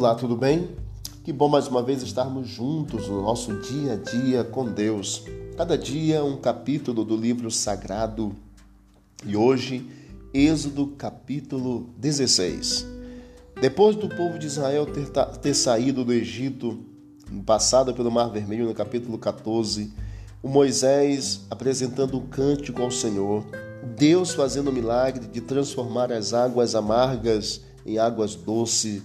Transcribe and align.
Olá, 0.00 0.14
tudo 0.14 0.36
bem? 0.36 0.76
Que 1.24 1.32
bom 1.32 1.48
mais 1.48 1.66
uma 1.66 1.82
vez 1.82 2.04
estarmos 2.04 2.48
juntos 2.48 3.08
no 3.08 3.20
nosso 3.20 3.52
dia 3.62 3.94
a 3.94 3.96
dia 3.96 4.44
com 4.44 4.64
Deus. 4.64 5.24
Cada 5.56 5.76
dia 5.76 6.22
um 6.22 6.36
capítulo 6.36 7.04
do 7.04 7.16
livro 7.16 7.50
sagrado. 7.50 8.32
E 9.26 9.36
hoje, 9.36 9.90
Êxodo 10.32 10.86
capítulo 10.96 11.88
16. 11.96 12.86
Depois 13.60 13.96
do 13.96 14.08
povo 14.08 14.38
de 14.38 14.46
Israel 14.46 14.86
ter, 14.86 15.10
ter 15.42 15.54
saído 15.54 16.04
do 16.04 16.12
Egito, 16.12 16.78
passado 17.44 17.92
pelo 17.92 18.08
Mar 18.08 18.28
Vermelho 18.28 18.66
no 18.66 18.74
capítulo 18.74 19.18
14, 19.18 19.92
o 20.40 20.48
Moisés 20.48 21.40
apresentando 21.50 22.14
o 22.14 22.18
um 22.18 22.26
cântico 22.28 22.82
ao 22.82 22.92
Senhor, 22.92 23.44
Deus 23.96 24.32
fazendo 24.32 24.70
o 24.70 24.72
milagre 24.72 25.26
de 25.26 25.40
transformar 25.40 26.12
as 26.12 26.32
águas 26.32 26.76
amargas 26.76 27.62
em 27.84 27.98
águas 27.98 28.36
doces 28.36 29.02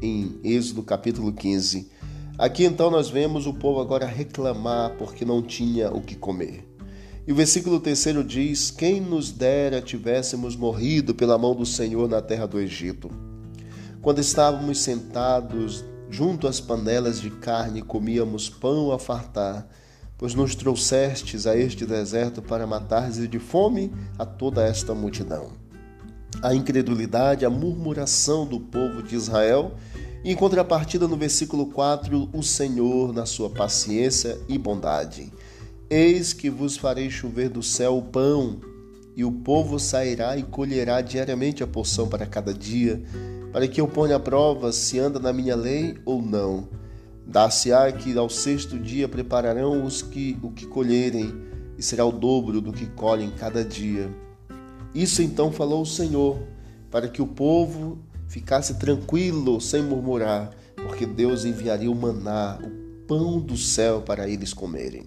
em 0.00 0.38
Êxodo 0.42 0.82
capítulo 0.82 1.32
15. 1.32 1.90
Aqui 2.38 2.64
então 2.64 2.90
nós 2.90 3.10
vemos 3.10 3.46
o 3.46 3.52
povo 3.52 3.80
agora 3.80 4.06
reclamar 4.06 4.96
porque 4.96 5.24
não 5.24 5.42
tinha 5.42 5.90
o 5.90 6.00
que 6.00 6.14
comer. 6.14 6.66
E 7.26 7.32
o 7.32 7.34
versículo 7.34 7.78
terceiro 7.78 8.24
diz: 8.24 8.70
Quem 8.70 9.00
nos 9.00 9.30
dera 9.30 9.80
tivéssemos 9.80 10.56
morrido 10.56 11.14
pela 11.14 11.38
mão 11.38 11.54
do 11.54 11.64
Senhor 11.64 12.08
na 12.08 12.20
terra 12.20 12.46
do 12.46 12.58
Egito. 12.58 13.10
Quando 14.00 14.18
estávamos 14.18 14.80
sentados 14.80 15.84
junto 16.10 16.48
às 16.48 16.60
panelas 16.60 17.20
de 17.20 17.30
carne, 17.30 17.80
comíamos 17.80 18.48
pão 18.48 18.90
a 18.90 18.98
fartar, 18.98 19.68
pois 20.18 20.34
nos 20.34 20.54
trouxestes 20.54 21.46
a 21.46 21.56
este 21.56 21.86
deserto 21.86 22.42
para 22.42 22.66
matares 22.66 23.28
de 23.28 23.38
fome 23.38 23.92
a 24.18 24.26
toda 24.26 24.64
esta 24.64 24.94
multidão 24.94 25.61
a 26.42 26.54
incredulidade, 26.54 27.46
a 27.46 27.50
murmuração 27.50 28.44
do 28.44 28.58
povo 28.58 29.02
de 29.02 29.14
Israel. 29.14 29.74
E 30.24 30.32
em 30.32 30.36
contrapartida, 30.36 31.06
no 31.06 31.16
versículo 31.16 31.66
4, 31.66 32.30
o 32.32 32.42
Senhor, 32.42 33.12
na 33.12 33.24
sua 33.24 33.48
paciência 33.48 34.38
e 34.48 34.58
bondade. 34.58 35.32
Eis 35.88 36.32
que 36.32 36.50
vos 36.50 36.76
farei 36.76 37.10
chover 37.10 37.48
do 37.48 37.62
céu 37.62 37.98
o 37.98 38.02
pão, 38.02 38.60
e 39.14 39.24
o 39.24 39.30
povo 39.30 39.78
sairá 39.78 40.36
e 40.36 40.42
colherá 40.42 41.00
diariamente 41.00 41.62
a 41.62 41.66
porção 41.66 42.08
para 42.08 42.26
cada 42.26 42.52
dia, 42.52 43.02
para 43.52 43.68
que 43.68 43.80
eu 43.80 43.86
ponha 43.86 44.16
à 44.16 44.20
prova 44.20 44.72
se 44.72 44.98
anda 44.98 45.18
na 45.18 45.32
minha 45.32 45.54
lei 45.54 45.98
ou 46.06 46.22
não. 46.22 46.68
Dar-se-á 47.26 47.92
que 47.92 48.16
ao 48.16 48.28
sexto 48.28 48.78
dia 48.78 49.06
prepararão 49.06 49.84
os 49.84 50.02
que 50.02 50.38
o 50.42 50.50
que 50.50 50.66
colherem, 50.66 51.32
e 51.76 51.82
será 51.82 52.04
o 52.04 52.12
dobro 52.12 52.60
do 52.60 52.72
que 52.72 52.86
colhem 52.86 53.30
cada 53.30 53.64
dia. 53.64 54.10
Isso 54.94 55.22
então 55.22 55.50
falou 55.50 55.82
o 55.82 55.86
Senhor, 55.86 56.38
para 56.90 57.08
que 57.08 57.22
o 57.22 57.26
povo 57.26 57.98
ficasse 58.28 58.74
tranquilo, 58.74 59.60
sem 59.60 59.82
murmurar, 59.82 60.50
porque 60.76 61.06
Deus 61.06 61.44
enviaria 61.44 61.90
o 61.90 61.94
maná, 61.94 62.58
o 62.62 63.06
pão 63.06 63.38
do 63.40 63.56
céu 63.56 64.02
para 64.02 64.28
eles 64.28 64.52
comerem. 64.52 65.06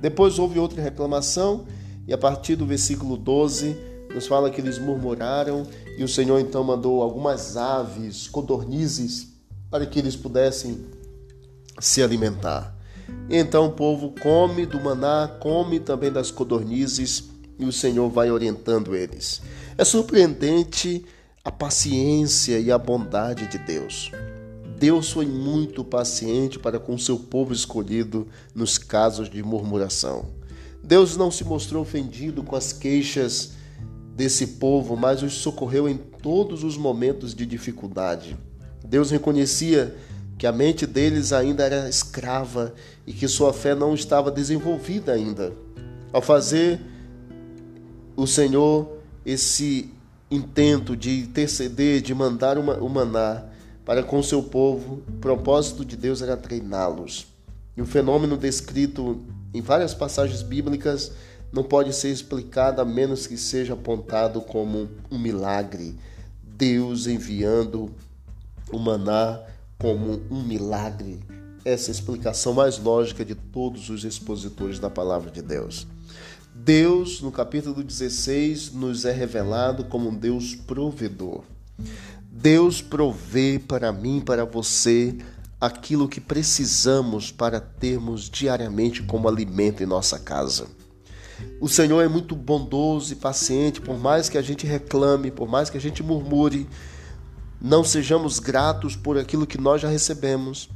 Depois 0.00 0.38
houve 0.38 0.58
outra 0.58 0.82
reclamação, 0.82 1.66
e 2.06 2.12
a 2.12 2.18
partir 2.18 2.56
do 2.56 2.66
versículo 2.66 3.16
12, 3.16 3.76
nos 4.14 4.26
fala 4.26 4.50
que 4.50 4.60
eles 4.60 4.78
murmuraram, 4.78 5.66
e 5.96 6.04
o 6.04 6.08
Senhor 6.08 6.38
então 6.38 6.62
mandou 6.64 7.02
algumas 7.02 7.56
aves, 7.56 8.28
codornizes, 8.28 9.28
para 9.70 9.84
que 9.84 9.98
eles 9.98 10.16
pudessem 10.16 10.86
se 11.80 12.02
alimentar. 12.02 12.76
E 13.28 13.36
então 13.36 13.66
o 13.66 13.72
povo 13.72 14.14
come 14.20 14.64
do 14.64 14.80
maná, 14.80 15.28
come 15.40 15.78
também 15.78 16.10
das 16.10 16.30
codornizes, 16.30 17.24
e 17.58 17.64
o 17.64 17.72
Senhor 17.72 18.08
vai 18.08 18.30
orientando 18.30 18.94
eles. 18.94 19.42
É 19.76 19.84
surpreendente 19.84 21.04
a 21.44 21.50
paciência 21.50 22.58
e 22.58 22.70
a 22.70 22.78
bondade 22.78 23.46
de 23.46 23.58
Deus. 23.58 24.10
Deus 24.78 25.10
foi 25.10 25.26
muito 25.26 25.82
paciente 25.82 26.58
para 26.58 26.78
com 26.78 26.96
seu 26.96 27.18
povo 27.18 27.52
escolhido 27.52 28.28
nos 28.54 28.78
casos 28.78 29.28
de 29.28 29.42
murmuração. 29.42 30.26
Deus 30.82 31.16
não 31.16 31.30
se 31.30 31.42
mostrou 31.42 31.82
ofendido 31.82 32.42
com 32.42 32.54
as 32.54 32.72
queixas 32.72 33.52
desse 34.14 34.46
povo, 34.46 34.96
mas 34.96 35.22
os 35.22 35.34
socorreu 35.34 35.88
em 35.88 35.96
todos 35.96 36.62
os 36.64 36.76
momentos 36.76 37.34
de 37.34 37.44
dificuldade. 37.44 38.36
Deus 38.84 39.10
reconhecia 39.10 39.96
que 40.38 40.46
a 40.46 40.52
mente 40.52 40.86
deles 40.86 41.32
ainda 41.32 41.64
era 41.64 41.88
escrava 41.88 42.72
e 43.06 43.12
que 43.12 43.26
sua 43.26 43.52
fé 43.52 43.74
não 43.74 43.94
estava 43.94 44.30
desenvolvida 44.30 45.12
ainda. 45.12 45.52
Ao 46.12 46.22
fazer 46.22 46.80
o 48.18 48.26
Senhor 48.26 48.98
esse 49.24 49.88
intento 50.28 50.96
de 50.96 51.20
interceder, 51.20 52.02
de 52.02 52.12
mandar 52.12 52.58
uma, 52.58 52.74
o 52.78 52.88
maná 52.88 53.44
para 53.84 54.02
com 54.02 54.20
seu 54.24 54.42
povo, 54.42 55.04
o 55.08 55.12
propósito 55.20 55.84
de 55.84 55.96
Deus 55.96 56.20
era 56.20 56.36
treiná-los. 56.36 57.28
E 57.76 57.80
o 57.80 57.86
fenômeno 57.86 58.36
descrito 58.36 59.20
em 59.54 59.60
várias 59.62 59.94
passagens 59.94 60.42
bíblicas 60.42 61.12
não 61.52 61.62
pode 61.62 61.94
ser 61.94 62.08
explicado 62.08 62.80
a 62.80 62.84
menos 62.84 63.24
que 63.24 63.36
seja 63.36 63.74
apontado 63.74 64.40
como 64.40 64.88
um 65.08 65.18
milagre. 65.18 65.96
Deus 66.42 67.06
enviando 67.06 67.88
o 68.72 68.80
maná 68.80 69.40
como 69.78 70.20
um 70.28 70.42
milagre. 70.42 71.20
Essa 71.64 71.90
é 71.90 71.92
a 71.92 71.94
explicação 71.94 72.52
mais 72.52 72.78
lógica 72.78 73.24
de 73.24 73.36
todos 73.36 73.88
os 73.90 74.04
expositores 74.04 74.80
da 74.80 74.90
palavra 74.90 75.30
de 75.30 75.40
Deus. 75.40 75.86
Deus, 76.64 77.22
no 77.22 77.30
capítulo 77.30 77.82
16, 77.82 78.72
nos 78.72 79.04
é 79.04 79.12
revelado 79.12 79.84
como 79.84 80.10
um 80.10 80.14
Deus 80.14 80.54
provedor. 80.54 81.44
Deus 82.30 82.82
provê 82.82 83.60
para 83.66 83.92
mim, 83.92 84.20
para 84.20 84.44
você, 84.44 85.16
aquilo 85.60 86.08
que 86.08 86.20
precisamos 86.20 87.30
para 87.30 87.60
termos 87.60 88.28
diariamente 88.28 89.02
como 89.02 89.28
alimento 89.28 89.82
em 89.82 89.86
nossa 89.86 90.18
casa. 90.18 90.66
O 91.60 91.68
Senhor 91.68 92.02
é 92.02 92.08
muito 92.08 92.34
bondoso 92.34 93.12
e 93.12 93.16
paciente, 93.16 93.80
por 93.80 93.96
mais 93.96 94.28
que 94.28 94.36
a 94.36 94.42
gente 94.42 94.66
reclame, 94.66 95.30
por 95.30 95.48
mais 95.48 95.70
que 95.70 95.78
a 95.78 95.80
gente 95.80 96.02
murmure, 96.02 96.68
não 97.60 97.84
sejamos 97.84 98.40
gratos 98.40 98.96
por 98.96 99.16
aquilo 99.16 99.46
que 99.46 99.58
nós 99.58 99.80
já 99.80 99.88
recebemos. 99.88 100.68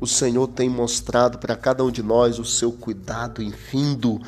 O 0.00 0.06
Senhor 0.06 0.48
tem 0.48 0.68
mostrado 0.68 1.38
para 1.38 1.56
cada 1.56 1.84
um 1.84 1.90
de 1.90 2.02
nós 2.02 2.40
o 2.40 2.44
seu 2.44 2.72
cuidado 2.72 3.40
infindo 3.40 4.20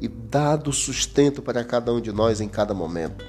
e 0.00 0.08
dado 0.08 0.72
sustento 0.72 1.42
para 1.42 1.64
cada 1.64 1.92
um 1.92 2.00
de 2.00 2.12
nós 2.12 2.40
em 2.40 2.48
cada 2.48 2.74
momento. 2.74 3.24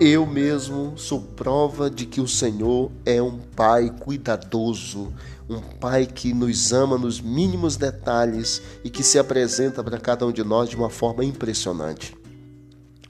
Eu 0.00 0.26
mesmo 0.26 0.94
sou 0.96 1.20
prova 1.20 1.88
de 1.88 2.04
que 2.04 2.20
o 2.20 2.26
Senhor 2.26 2.90
é 3.06 3.22
um 3.22 3.38
Pai 3.38 3.94
cuidadoso, 4.00 5.12
um 5.48 5.60
Pai 5.60 6.04
que 6.04 6.34
nos 6.34 6.72
ama 6.72 6.98
nos 6.98 7.20
mínimos 7.20 7.76
detalhes 7.76 8.60
e 8.82 8.90
que 8.90 9.04
se 9.04 9.18
apresenta 9.18 9.84
para 9.84 10.00
cada 10.00 10.26
um 10.26 10.32
de 10.32 10.42
nós 10.42 10.68
de 10.68 10.74
uma 10.74 10.90
forma 10.90 11.24
impressionante. 11.24 12.16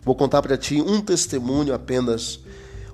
Vou 0.04 0.14
contar 0.14 0.42
para 0.42 0.58
ti 0.58 0.82
um 0.82 1.00
testemunho 1.00 1.72
apenas. 1.72 2.40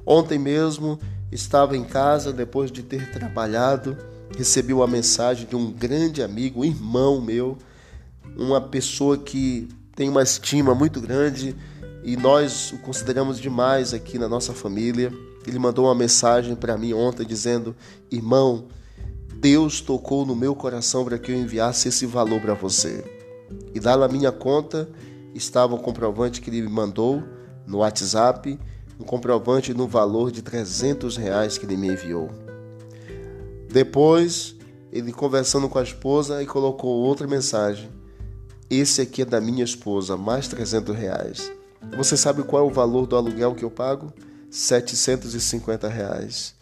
Ontem 0.06 0.38
mesmo 0.38 0.98
estava 1.32 1.76
em 1.76 1.82
casa 1.82 2.32
depois 2.32 2.70
de 2.70 2.84
ter 2.84 3.10
trabalhado, 3.10 3.96
recebi 4.36 4.72
uma 4.72 4.86
mensagem 4.86 5.46
de 5.46 5.56
um 5.56 5.72
grande 5.72 6.22
amigo, 6.22 6.64
irmão 6.64 7.20
meu, 7.20 7.58
uma 8.40 8.60
pessoa 8.60 9.18
que 9.18 9.68
tem 9.94 10.08
uma 10.08 10.22
estima 10.22 10.74
muito 10.74 11.00
grande 11.00 11.54
e 12.02 12.16
nós 12.16 12.72
o 12.72 12.78
consideramos 12.78 13.38
demais 13.38 13.92
aqui 13.92 14.18
na 14.18 14.28
nossa 14.28 14.54
família. 14.54 15.12
Ele 15.46 15.58
mandou 15.58 15.86
uma 15.86 15.94
mensagem 15.94 16.56
para 16.56 16.76
mim 16.78 16.94
ontem 16.94 17.26
dizendo: 17.26 17.76
Irmão, 18.10 18.66
Deus 19.34 19.80
tocou 19.80 20.24
no 20.24 20.34
meu 20.34 20.54
coração 20.54 21.04
para 21.04 21.18
que 21.18 21.30
eu 21.30 21.36
enviasse 21.36 21.88
esse 21.88 22.06
valor 22.06 22.40
para 22.40 22.54
você. 22.54 23.04
E 23.74 23.80
lá 23.80 23.96
na 23.96 24.08
minha 24.08 24.32
conta 24.32 24.88
estava 25.34 25.74
o 25.74 25.78
comprovante 25.78 26.40
que 26.40 26.48
ele 26.48 26.62
me 26.62 26.68
mandou 26.68 27.22
no 27.66 27.78
WhatsApp, 27.78 28.58
um 28.98 29.04
comprovante 29.04 29.74
no 29.74 29.86
valor 29.86 30.30
de 30.30 30.40
300 30.40 31.16
reais 31.16 31.58
que 31.58 31.66
ele 31.66 31.76
me 31.76 31.88
enviou. 31.88 32.30
Depois, 33.70 34.56
ele 34.90 35.12
conversando 35.12 35.68
com 35.68 35.78
a 35.78 35.82
esposa 35.82 36.42
e 36.42 36.46
colocou 36.46 36.90
outra 36.90 37.26
mensagem. 37.26 37.99
Esse 38.70 39.00
aqui 39.00 39.22
é 39.22 39.24
da 39.24 39.40
minha 39.40 39.64
esposa, 39.64 40.16
mais 40.16 40.46
300 40.46 40.94
reais. 40.94 41.50
Você 41.96 42.16
sabe 42.16 42.44
qual 42.44 42.64
é 42.64 42.70
o 42.70 42.72
valor 42.72 43.04
do 43.04 43.16
aluguel 43.16 43.52
que 43.52 43.64
eu 43.64 43.70
pago? 43.70 44.12
750 44.48 45.88
reais. 45.88 46.54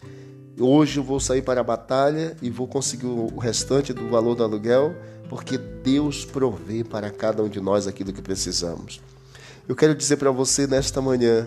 Hoje 0.59 0.99
eu 0.99 1.05
vou 1.05 1.21
sair 1.21 1.43
para 1.43 1.61
a 1.61 1.65
batalha 1.65 2.35
e 2.41 2.49
vou 2.49 2.67
conseguir 2.67 3.05
o 3.05 3.37
restante 3.37 3.93
do 3.93 4.09
valor 4.09 4.35
do 4.35 4.43
aluguel, 4.43 4.97
porque 5.29 5.59
Deus 5.59 6.25
provê 6.25 6.83
para 6.83 7.11
cada 7.11 7.43
um 7.43 7.49
de 7.49 7.61
nós 7.61 7.87
aquilo 7.87 8.11
que 8.11 8.23
precisamos. 8.23 9.03
Eu 9.69 9.77
quero 9.77 9.95
dizer 9.95 10.17
para 10.17 10.31
você 10.31 10.67
nesta 10.67 11.03
manhã, 11.03 11.47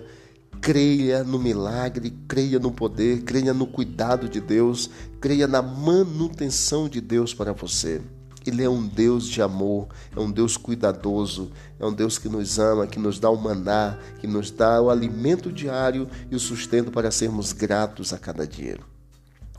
creia 0.62 1.24
no 1.24 1.40
milagre, 1.40 2.12
creia 2.28 2.60
no 2.60 2.72
poder, 2.72 3.24
creia 3.24 3.52
no 3.52 3.66
cuidado 3.66 4.30
de 4.30 4.40
Deus, 4.40 4.92
creia 5.20 5.48
na 5.48 5.64
manutenção 5.64 6.88
de 6.88 7.02
Deus 7.02 7.34
para 7.34 7.52
você. 7.52 8.00
Ele 8.46 8.64
é 8.64 8.70
um 8.70 8.88
Deus 8.88 9.28
de 9.28 9.42
amor, 9.42 9.88
é 10.16 10.20
um 10.20 10.32
Deus 10.32 10.58
cuidadoso, 10.58 11.52
é 11.80 11.86
um 11.86 11.94
Deus 11.94 12.18
que 12.18 12.28
nos 12.28 12.58
ama, 12.58 12.88
que 12.88 13.00
nos 13.00 13.20
dá 13.20 13.30
o 13.30 13.38
maná, 13.38 13.98
que 14.20 14.28
nos 14.28 14.50
dá 14.50 14.82
o 14.82 14.90
alimento 14.90 15.52
diário 15.52 16.08
e 16.30 16.36
o 16.36 16.40
sustento 16.40 16.92
para 16.92 17.12
sermos 17.12 17.54
gratos 17.54 18.14
a 18.14 18.18
cada 18.18 18.48
dia. 18.48 18.80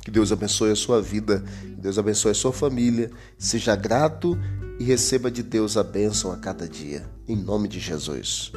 Que 0.05 0.11
Deus 0.11 0.33
abençoe 0.33 0.73
a 0.73 0.77
sua 0.77 1.01
vida, 1.01 1.45
que 1.61 1.81
Deus 1.81 1.97
abençoe 1.97 2.33
a 2.33 2.35
sua 2.35 2.53
família. 2.53 3.11
Seja 3.39 3.77
grato 3.77 4.37
e 4.81 4.85
receba 4.85 5.31
de 5.31 5.45
Deus 5.45 5.77
a 5.77 5.85
bênção 5.85 6.33
a 6.33 6.37
cada 6.37 6.69
dia, 6.69 7.09
em 7.29 7.37
nome 7.37 7.69
de 7.69 7.79
Jesus. 7.79 8.51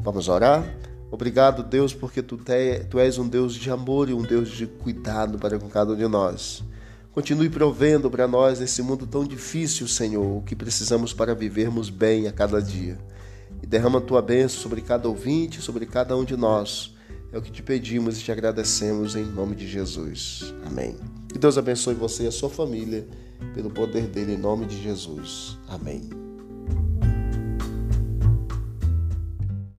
Vamos 0.00 0.28
orar? 0.28 0.64
Obrigado, 1.12 1.62
Deus, 1.62 1.94
porque 1.94 2.22
tu, 2.22 2.36
te, 2.36 2.84
tu 2.88 2.98
és 2.98 3.18
um 3.18 3.28
Deus 3.28 3.54
de 3.54 3.70
amor 3.70 4.08
e 4.08 4.14
um 4.14 4.22
Deus 4.22 4.48
de 4.48 4.66
cuidado 4.66 5.38
para 5.38 5.58
com 5.58 5.68
cada 5.68 5.92
um 5.92 5.96
de 5.96 6.08
nós. 6.08 6.64
Continue 7.12 7.48
provendo 7.48 8.10
para 8.10 8.28
nós 8.28 8.60
nesse 8.60 8.82
mundo 8.82 9.06
tão 9.06 9.24
difícil, 9.24 9.88
Senhor, 9.88 10.38
o 10.38 10.42
que 10.42 10.54
precisamos 10.54 11.12
para 11.12 11.34
vivermos 11.34 11.90
bem 11.90 12.28
a 12.28 12.32
cada 12.32 12.60
dia. 12.62 12.98
E 13.62 13.66
derrama 13.66 13.98
a 13.98 14.02
tua 14.02 14.22
bênção 14.22 14.60
sobre 14.60 14.80
cada 14.80 15.08
ouvinte, 15.08 15.60
sobre 15.60 15.86
cada 15.86 16.16
um 16.16 16.24
de 16.24 16.36
nós 16.36 16.94
é 17.32 17.38
o 17.38 17.42
que 17.42 17.50
te 17.50 17.62
pedimos 17.62 18.18
e 18.18 18.24
te 18.24 18.32
agradecemos 18.32 19.14
em 19.14 19.24
nome 19.24 19.54
de 19.54 19.68
Jesus. 19.68 20.52
Amém. 20.66 20.96
Que 21.28 21.38
Deus 21.38 21.56
abençoe 21.56 21.94
você 21.94 22.24
e 22.24 22.26
a 22.26 22.32
sua 22.32 22.50
família 22.50 23.06
pelo 23.54 23.70
poder 23.70 24.08
dele 24.08 24.34
em 24.34 24.38
nome 24.38 24.66
de 24.66 24.82
Jesus. 24.82 25.56
Amém. 25.68 26.19